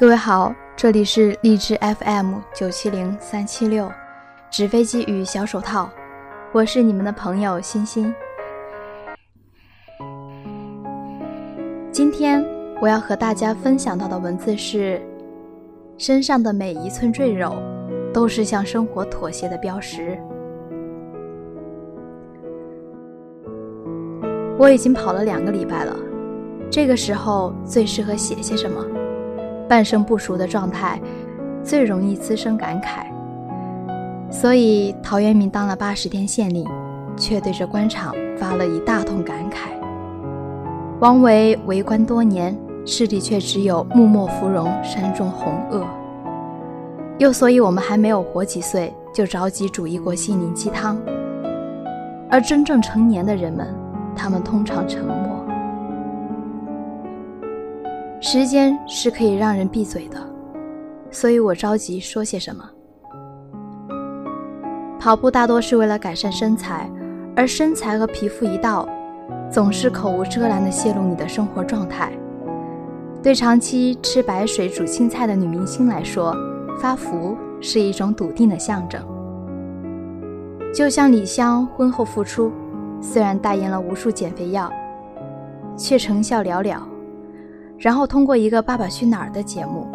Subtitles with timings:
[0.00, 3.92] 各位好，这里是荔枝 FM 九七零三七六，
[4.50, 5.90] 纸飞机与小手套，
[6.52, 8.10] 我是你们的朋友欣欣。
[11.92, 12.42] 今天
[12.80, 15.02] 我要和大家分享到的文字是：
[15.98, 17.62] 身上的每一寸赘肉，
[18.10, 20.18] 都是向生活妥协的标识。
[24.56, 25.94] 我已经跑了两个礼拜了，
[26.70, 28.82] 这个时候最适合写些什么？
[29.70, 31.00] 半生不熟的状态，
[31.62, 33.06] 最容易滋生感慨。
[34.28, 36.66] 所以陶渊明当了八十天县令，
[37.16, 39.70] 却对着官场发了一大通感慨。
[40.98, 45.86] 王维为官多年，势力却只有木末芙蓉山中红萼。
[47.18, 51.00] 又所以我们还没有活几岁，就着急煮一锅心灵鸡汤。
[52.28, 53.72] 而真正成年的人们，
[54.16, 55.04] 他们通常沉
[58.22, 60.18] 时间是可以让人闭嘴的，
[61.10, 62.62] 所以我着急说些什么。
[64.98, 66.90] 跑步大多是为了改善身材，
[67.34, 68.86] 而身材和皮肤一道，
[69.50, 72.12] 总是口无遮拦地泄露你的生活状态。
[73.22, 76.36] 对长期吃白水煮青菜的女明星来说，
[76.78, 79.02] 发福是一种笃定的象征。
[80.74, 82.52] 就像李湘婚后复出，
[83.00, 84.70] 虽然代言了无数减肥药，
[85.74, 86.78] 却成效寥寥。
[87.80, 89.88] 然后通过一个《爸爸去哪儿》的节目，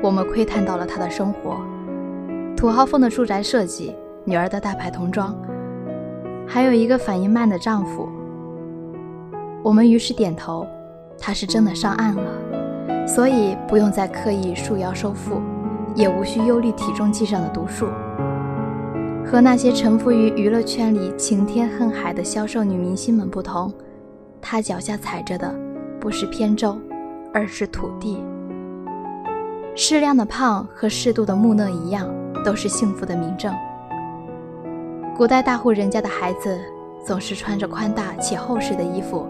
[0.00, 1.56] 我们窥探到了他的生活：
[2.56, 3.92] 土豪风的住宅设计，
[4.24, 5.36] 女儿的大牌童装，
[6.46, 8.08] 还有一个反应慢的丈夫。
[9.64, 10.64] 我们于是点头，
[11.18, 15.42] 他是真的上岸了，所以不用再刻意束腰收腹，
[15.96, 17.88] 也无需忧虑体重计上的读数。
[19.26, 23.72] 和那些沉浮于娱乐圈里晴天恨海的销售女明星们不同，
[24.40, 25.52] 她脚下踩着的
[25.98, 26.78] 不是扁舟。
[27.34, 28.24] 而是土地。
[29.74, 32.08] 适量的胖和适度的木讷一样，
[32.44, 33.52] 都是幸福的明证。
[35.16, 36.58] 古代大户人家的孩子
[37.04, 39.26] 总是穿着宽大且厚实的衣服，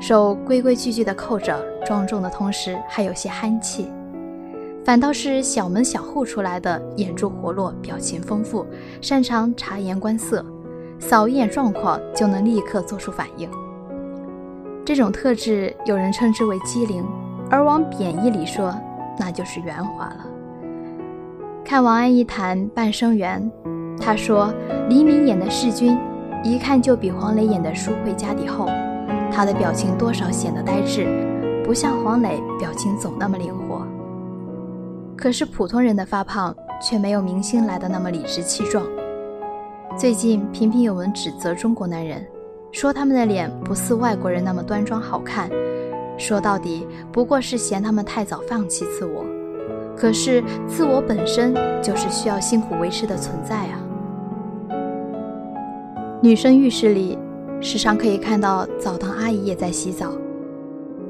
[0.00, 3.92] 手规规矩矩地扣着，庄重的同时还有些憨气。
[4.82, 8.66] 反倒是小门小户出来的，眼珠活络，表情丰富，
[9.00, 10.44] 擅长察言观色，
[10.98, 13.48] 扫一眼状况就能立刻做出反应。
[14.84, 17.02] 这种特质有人称之为机灵，
[17.50, 18.74] 而往贬义里说，
[19.18, 20.26] 那就是圆滑了。
[21.64, 23.50] 看王安忆谈《半生缘》，
[23.98, 24.52] 他说
[24.90, 25.98] 黎明演的世君，
[26.42, 28.66] 一看就比黄磊演的淑慧家底厚，
[29.32, 31.06] 他的表情多少显得呆滞，
[31.64, 33.86] 不像黄磊表情总那么灵活。
[35.16, 38.84] 可是普通人的发胖却没有明星来的那么理直气壮。
[39.96, 42.22] 最近频频有人指责中国男人。
[42.74, 45.48] 说他们的脸不似外国人那么端庄好看，
[46.18, 49.24] 说到底不过是嫌他们太早放弃自我。
[49.96, 53.78] 可是自我本身就是需要辛苦维持的存在啊！
[56.20, 57.16] 女生浴室里
[57.60, 60.10] 时常可以看到澡堂阿姨也在洗澡，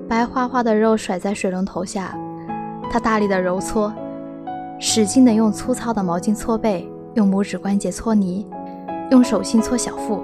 [0.06, 2.14] 白花花的肉甩在水龙头下，
[2.90, 3.90] 她大力的揉搓，
[4.78, 8.46] 使劲的用粗糙的毛巾搓背，用拇指关节搓泥，
[9.10, 10.22] 用手心搓小腹。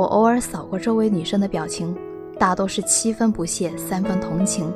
[0.00, 1.94] 我偶尔扫过周围女生的表情，
[2.38, 4.72] 大都是七分不屑，三分同情。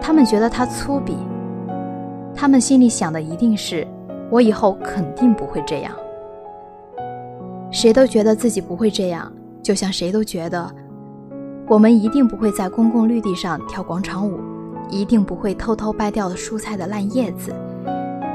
[0.00, 1.12] 他们觉得她粗鄙，
[2.34, 3.86] 他们心里想的一定是：
[4.30, 5.92] 我以后肯定不会这样。
[7.70, 9.30] 谁都觉得自己不会这样，
[9.62, 10.74] 就像谁都觉得
[11.68, 14.40] 我们一定不会在公共绿地上跳广场舞，
[14.88, 17.54] 一定不会偷偷掰掉蔬菜的烂叶子，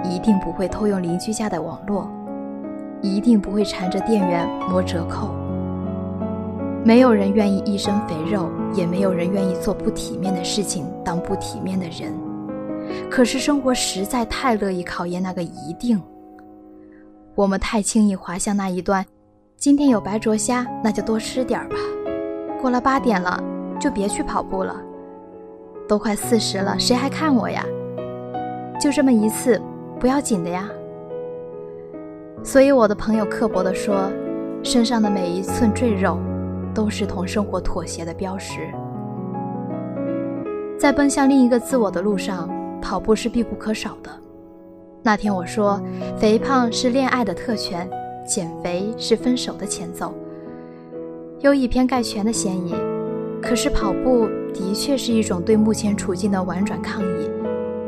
[0.03, 2.07] 一定不会偷用邻居家的网络，
[3.01, 5.33] 一定不会缠着店员摸折扣。
[6.83, 12.13] 没有人愿意一身肥肉，也没有人愿意做不体面的事情，当不体面的人。
[13.09, 16.01] 可是生活实在太乐意考验那个一定。
[17.35, 19.05] 我们太轻易滑向那一段：
[19.57, 21.75] 今天有白灼虾，那就多吃点儿吧。
[22.61, 23.41] 过了八点了，
[23.79, 24.75] 就别去跑步了。
[25.87, 27.63] 都快四十了，谁还看我呀？
[28.79, 29.61] 就这么一次，
[29.99, 30.69] 不要紧的呀。
[32.41, 34.09] 所以我的朋友刻薄地说
[34.63, 36.17] ：“身上的每一寸赘肉。”
[36.73, 38.69] 都是同生活妥协的标识。
[40.77, 42.49] 在奔向另一个自我的路上，
[42.81, 44.09] 跑步是必不可少的。
[45.01, 45.81] 那天我说，
[46.17, 47.89] 肥胖是恋爱的特权，
[48.25, 50.13] 减肥是分手的前奏，
[51.39, 52.75] 有以偏概全的嫌疑。
[53.41, 57.29] 可是跑步的确是一种对目前处境的婉转抗议，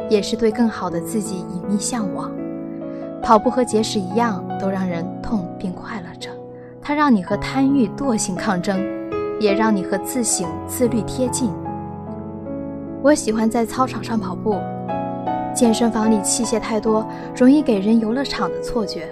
[0.10, 2.32] 也是对更好的自己隐秘向往。
[3.22, 6.31] 跑步和节食一样，都让人痛并快乐着。
[6.82, 8.84] 它让你和贪欲、惰性抗争，
[9.40, 11.52] 也让你和自省、自律贴近。
[13.04, 14.60] 我喜欢在操场上跑步，
[15.54, 19.08] 健身房里器械太多，容易给人游乐场的错觉，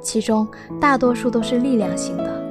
[0.00, 0.46] 其中
[0.80, 2.42] 大多数都是力量型的。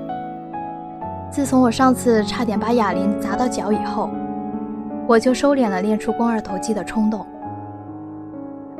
[1.31, 4.09] 自从我上次差点把哑铃砸到脚以后，
[5.07, 7.25] 我就收敛了练出肱二头肌的冲动。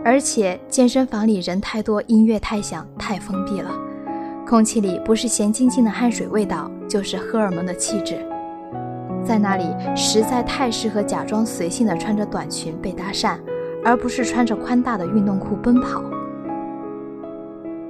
[0.06, 3.72] 而且健身房里人太多，音乐太响，太封闭了，
[4.46, 8.18] 空气里不是咸津津的汗水味道，就是荷尔蒙的气质。
[9.26, 9.64] 在那里
[9.96, 13.38] 实在太适合假装随性的穿着短裙被搭讪，
[13.84, 16.04] 而不是穿着宽大的运动裤奔跑。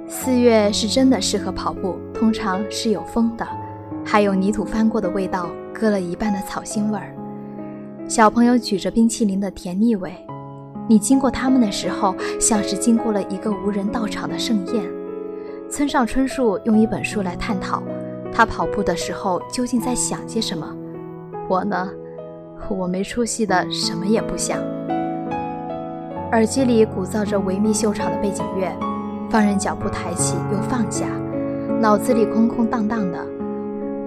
[0.06, 3.46] 四月是真的适合跑步，通常是有风的，
[4.04, 7.12] 还有泥土翻过的味道，割了一半的草腥味儿，
[8.08, 10.14] 小朋友举着冰淇淋的甜腻味。
[10.88, 14.84] 你经过他们的时候，像是经过了一个无人到场的盛宴。
[15.74, 17.82] 村上春树用一本书来探讨，
[18.32, 20.72] 他跑步的时候究竟在想些什么。
[21.48, 21.90] 我呢，
[22.70, 24.60] 我没出息的，什么也不想。
[26.30, 28.70] 耳机里鼓噪着维密秀场的背景乐，
[29.28, 31.06] 放任脚步抬起又放下，
[31.80, 33.18] 脑子里空空荡荡的，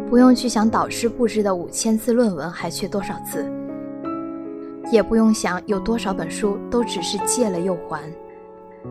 [0.09, 3.45] 不用去想导师布置的五千字论文还缺多少字。
[4.89, 8.09] 也不用想有多少本书都只是借了又还。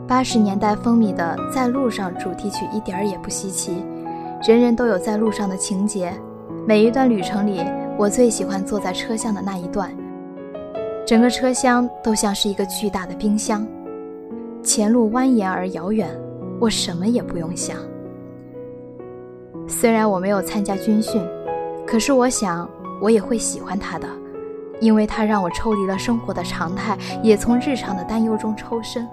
[0.04, 3.84] 八十年代风靡的《在路上》主题曲一点儿也不稀奇，
[4.46, 6.12] 人人都有在路上的情节。
[6.66, 7.60] 每一段旅程里，
[7.96, 9.90] 我最喜欢坐在车厢的那一段，
[11.06, 13.66] 整个车厢都像是一个巨大的冰箱，
[14.62, 16.08] 前路蜿蜒而遥远，
[16.60, 17.76] 我什么也不用想。
[19.68, 21.20] 虽然我没有参加军训，
[21.86, 22.68] 可是我想
[23.00, 24.08] 我也会喜欢它的。
[24.78, 29.08] 因为它让我抽离了生活的常态，也从日常的担忧中抽身。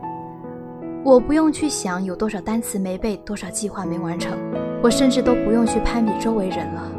[1.04, 4.38] 我不用去想有多少单词没背，多少计划没完成，
[4.82, 6.90] 我甚至都不用去攀比周围人了。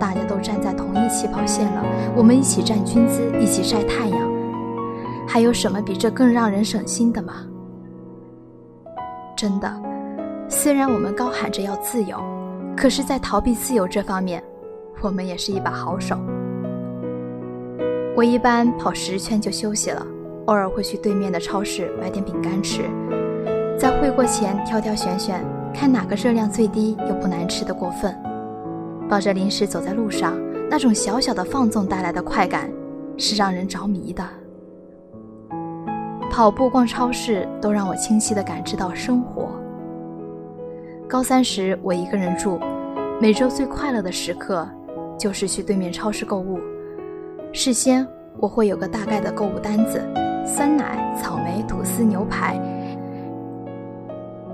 [0.00, 1.84] 大家都站在同一起跑线了，
[2.16, 4.18] 我们一起站军姿，一起晒太阳，
[5.28, 7.34] 还有什么比这更让人省心的吗？
[9.36, 9.70] 真的，
[10.48, 12.18] 虽然我们高喊着要自由，
[12.74, 14.42] 可是，在逃避自由这方面，
[15.02, 16.16] 我们也是一把好手。
[18.16, 20.06] 我一般跑十圈就休息了，
[20.46, 22.82] 偶尔会去对面的超市买点饼干吃，
[23.78, 28.14] 在会过前挑挑选选，看哪个热量最低又不难吃的过分。
[29.08, 30.36] 抱着零食走在路上，
[30.68, 32.70] 那种小小的放纵带来的快感，
[33.16, 34.24] 是让人着迷的。
[36.30, 39.50] 跑步、逛超市都让我清晰地感知到生活。
[41.06, 42.58] 高三时我一个人住，
[43.20, 44.66] 每周最快乐的时刻，
[45.18, 46.58] 就是去对面超市购物。
[47.52, 48.06] 事先
[48.38, 50.02] 我会有个大概的购物单子，
[50.44, 52.60] 酸奶、草莓、吐司、牛排。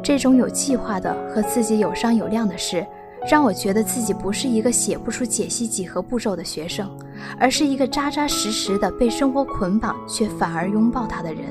[0.02, 2.87] 这种有计划的和自己有商有量的事，
[3.31, 6.88] 让我觉得自己不是一个写不出解析几何步骤的学生，
[7.38, 11.43] 而是一个扎扎实实的被生活捆绑却反而拥抱它的人。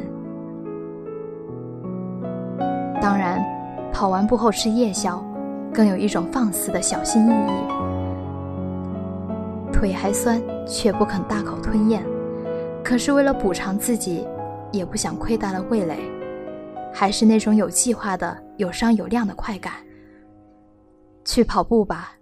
[3.00, 3.46] 当然，
[3.94, 5.24] 跑完步后吃夜宵，
[5.72, 7.52] 更有一种放肆的小心翼翼。
[9.72, 12.04] 腿还酸，却不肯大口吞咽。
[12.88, 14.26] 可是为了补偿自己，
[14.72, 16.00] 也不想亏待了味蕾，
[16.94, 19.74] 还是那种有计划的、有商有量的快感。
[21.26, 22.14] 去跑步吧，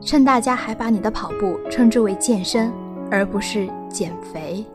[0.00, 2.72] 趁大家还把你的跑步称之为健身，
[3.12, 4.66] 而不是减肥。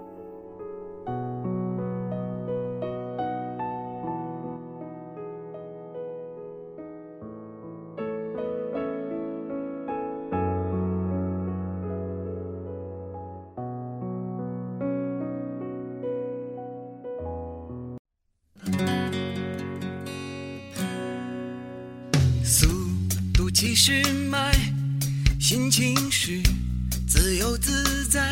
[23.86, 24.56] 七十迈，
[25.42, 26.42] 心情是
[27.06, 28.32] 自由自在。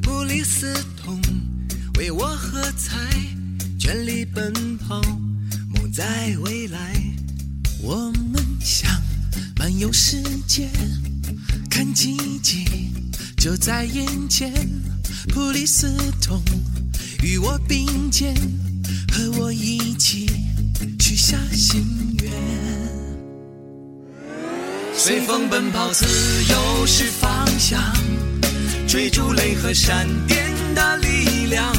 [0.00, 1.20] 普利司通
[1.98, 2.96] 为我喝彩，
[3.78, 4.98] 全力奔跑，
[5.74, 6.94] 梦在未来。
[7.82, 8.90] 我们想
[9.58, 10.70] 漫游世界，
[11.68, 12.64] 看奇迹
[13.36, 14.50] 就在眼前。
[15.28, 16.42] 普利司通
[17.22, 18.34] 与我并肩，
[19.12, 20.26] 和我一起
[20.98, 21.84] 许下心
[25.02, 27.80] 随风奔跑，自由是方向，
[28.86, 31.74] 追逐雷和闪电的力量，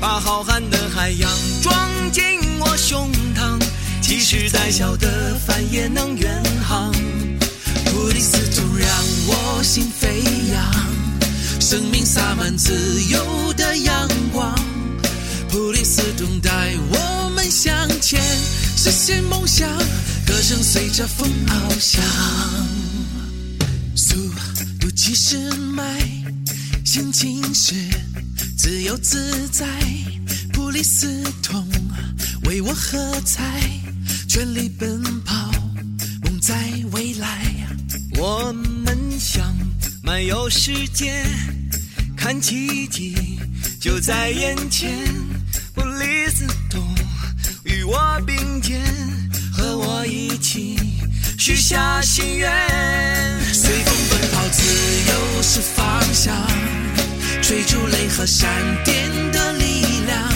[0.00, 1.30] 把浩瀚的海洋
[1.62, 1.78] 装
[2.10, 2.24] 进
[2.58, 3.62] 我胸膛，
[4.00, 6.90] 即使再小的帆也能远航。
[7.84, 8.88] 普利斯通让
[9.26, 12.72] 我心飞扬，生命洒满自
[13.10, 14.58] 由的阳光。
[15.50, 18.18] 普利斯通带我们向前，
[18.78, 19.68] 实现梦想。
[20.46, 22.00] 歌声随着风翱翔，
[23.96, 24.14] 速
[24.78, 25.98] 度七十迈，
[26.84, 27.74] 心情是
[28.56, 29.66] 自由自在，
[30.52, 31.68] 普利斯通
[32.44, 33.60] 为我喝彩，
[34.28, 35.50] 全力奔跑，
[36.22, 36.54] 梦在
[36.92, 37.44] 未来。
[38.16, 39.52] 我们想
[40.04, 41.24] 漫游世界，
[42.16, 43.16] 看奇迹
[43.80, 44.96] 就在眼前，
[45.74, 46.94] 普利斯通
[47.64, 48.80] 与我并肩，
[50.06, 50.76] 一起
[51.38, 52.50] 许下心愿，
[53.52, 54.62] 随风奔跑，自
[55.08, 56.34] 由是方向，
[57.42, 58.48] 追逐雷和闪
[58.84, 60.32] 电的力量，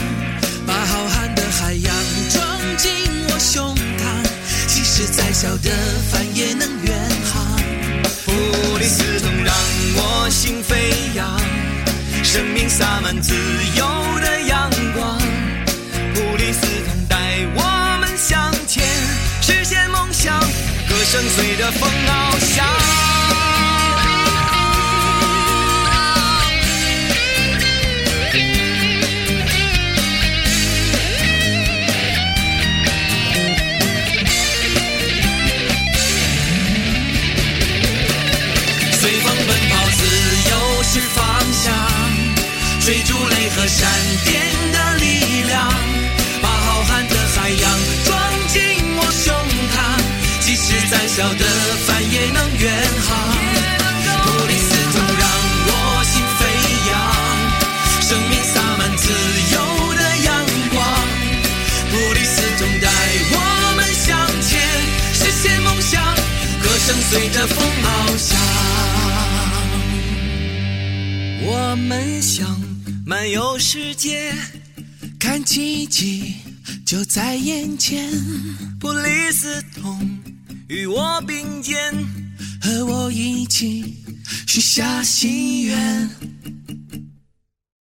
[0.67, 1.95] 把浩瀚的海洋
[2.31, 2.91] 装进
[3.29, 4.27] 我胸膛，
[4.67, 5.71] 即使再小的
[6.11, 6.95] 帆也能远
[7.33, 7.61] 航。
[8.25, 8.33] 普
[8.79, 9.55] 利司通让
[9.97, 11.41] 我心飞扬，
[12.23, 13.35] 生命洒满自
[13.77, 13.85] 由
[14.21, 14.43] 的
[21.01, 22.63] 歌声随着风翱翔。
[38.93, 40.05] 随风奔跑，自
[40.51, 41.19] 由是方
[41.51, 41.73] 向，
[42.85, 43.89] 追逐雷和闪
[44.27, 45.67] 电的力量，
[46.43, 48.20] 把浩瀚的海洋装，
[50.91, 51.45] 再小的
[51.87, 52.65] 帆也能远
[53.07, 53.09] 航。
[54.25, 55.25] 普利司通让
[55.67, 55.71] 我
[56.05, 56.41] 心飞
[56.91, 56.93] 扬，
[58.03, 59.03] 生命洒满自
[59.53, 59.55] 由
[59.95, 60.29] 的阳
[60.71, 60.77] 光。
[61.91, 62.87] 普利司通带
[63.31, 63.35] 我
[63.77, 64.09] 们向
[64.43, 64.51] 前，
[65.15, 66.03] 实现梦想，
[66.61, 67.87] 歌声随着风翱
[68.19, 68.29] 翔。
[71.43, 72.61] 我们想
[73.07, 74.35] 漫游世界，
[75.21, 76.35] 看奇迹
[76.85, 78.11] 就在眼前。
[78.81, 80.19] 普利司通
[80.71, 81.93] 与我并肩，
[82.63, 83.97] 和我一起
[84.47, 86.09] 许下心愿。